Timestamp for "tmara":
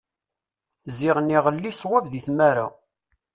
2.25-2.67